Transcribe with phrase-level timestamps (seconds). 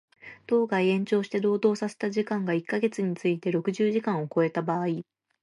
[0.47, 5.03] 当該延長して労働させた時間が一箇月について六十時間を超えた場合